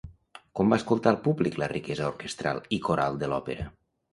Com 0.59 0.71
va 0.73 0.77
escoltar 0.81 1.13
el 1.15 1.19
públic 1.27 1.59
la 1.63 1.69
riquesa 1.73 2.09
orquestral 2.15 2.63
i 2.79 2.81
coral 2.89 3.21
de 3.25 3.31
l'òpera? 3.35 3.71